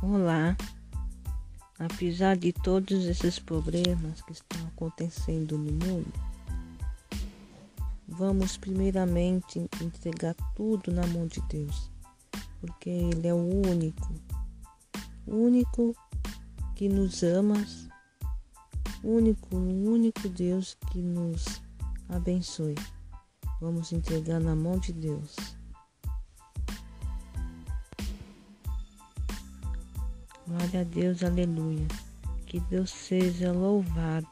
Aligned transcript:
Olá, 0.00 0.56
apesar 1.76 2.36
de 2.36 2.52
todos 2.52 3.04
esses 3.06 3.40
problemas 3.40 4.22
que 4.22 4.30
estão 4.30 4.64
acontecendo 4.68 5.58
no 5.58 5.72
mundo, 5.72 6.12
vamos 8.06 8.56
primeiramente 8.56 9.58
entregar 9.82 10.36
tudo 10.54 10.92
na 10.92 11.04
mão 11.08 11.26
de 11.26 11.40
Deus, 11.48 11.90
porque 12.60 12.88
Ele 12.88 13.26
é 13.26 13.34
o 13.34 13.38
único, 13.38 14.14
único 15.26 15.96
que 16.76 16.88
nos 16.88 17.24
ama, 17.24 17.56
único, 19.02 19.56
único 19.56 20.28
Deus 20.28 20.76
que 20.92 21.02
nos 21.02 21.60
abençoe. 22.08 22.76
Vamos 23.60 23.92
entregar 23.92 24.38
na 24.38 24.54
mão 24.54 24.78
de 24.78 24.92
Deus. 24.92 25.34
Glória 30.48 30.80
a 30.80 30.84
Deus, 30.84 31.22
aleluia. 31.22 31.86
Que 32.46 32.58
Deus 32.58 32.90
seja 32.90 33.52
louvado. 33.52 34.26